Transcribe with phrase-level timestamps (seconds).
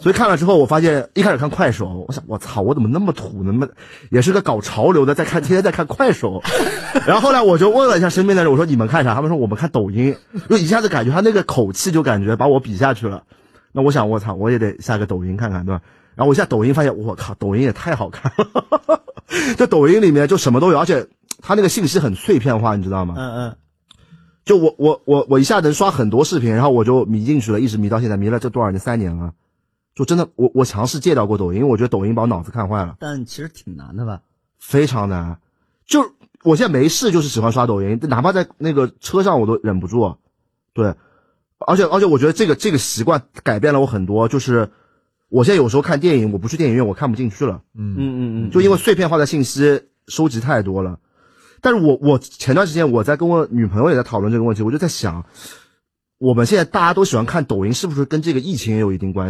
[0.00, 3.50] 所以看了之后，我发现一开始看快手，我想我操，我怎么那么土呢？
[3.52, 3.68] 那么
[4.10, 6.40] 也是个搞潮流的，在看天天在看快手。
[7.04, 9.14] 然后后来我就问了一下身边的人，我说你们看啥？
[9.14, 10.14] 他们说我们看抖音。
[10.48, 13.24] 就一下子感觉他那个口气就感觉把我比下去了。
[13.72, 15.82] 那我想我操，我也得下个抖音看看，对吧？
[16.14, 19.02] 然后我下抖音发现，我靠，抖音也太好看了。
[19.58, 21.06] 这抖音里面就什么都有，而且
[21.42, 23.14] 它那个信息很碎片化，你知道吗？
[23.16, 23.56] 嗯嗯，
[24.44, 28.78] 就我我我我一下能刷很多视频，然后我就迷进去了，一直迷到现在，迷了这多少年？
[28.78, 29.32] 三年了。
[29.98, 34.20] 就真的，我我尝试戒掉过抖音，因为我觉得抖音把我脑子看坏了，但其实挺难的吧？
[34.60, 35.40] 非常难。
[35.86, 36.12] 就
[36.44, 40.14] 我现在没事，就是喜欢刷抖音，哪怕在那个车上我都忍不住。
[40.72, 40.94] 对，
[41.66, 44.28] 而且而且我觉得这个这个习惯改变了我很多。
[44.28, 44.70] 就是
[45.30, 47.62] 我现在有时候看电影，我不去电影院，我看不进去了。
[47.74, 51.00] 嗯嗯嗯，就因为碎片化的信息收集太多了。
[51.60, 55.26] 但是我我前段时间我在跟我女朋友也在讨论这个问题，我就在想，
[56.18, 59.26] 我们现在大家都喜欢看抖音，是不是跟这个疫情也有一定关系？